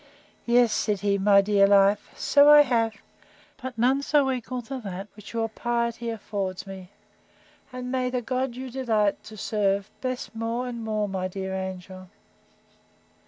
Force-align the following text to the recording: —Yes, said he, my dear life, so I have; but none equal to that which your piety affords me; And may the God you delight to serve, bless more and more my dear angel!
—Yes, 0.47 0.73
said 0.73 1.01
he, 1.01 1.19
my 1.19 1.41
dear 1.41 1.67
life, 1.67 2.09
so 2.17 2.49
I 2.49 2.61
have; 2.61 2.95
but 3.61 3.77
none 3.77 4.01
equal 4.33 4.63
to 4.63 4.79
that 4.79 5.07
which 5.15 5.31
your 5.31 5.47
piety 5.47 6.09
affords 6.09 6.65
me; 6.65 6.89
And 7.71 7.91
may 7.91 8.09
the 8.09 8.23
God 8.23 8.55
you 8.55 8.71
delight 8.71 9.23
to 9.25 9.37
serve, 9.37 9.91
bless 10.01 10.33
more 10.33 10.67
and 10.67 10.83
more 10.83 11.07
my 11.07 11.27
dear 11.27 11.53
angel! 11.53 12.09